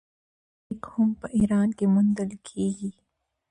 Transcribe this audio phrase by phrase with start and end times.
[0.59, 2.89] عقیق هم په ایران کې موندل کیږي.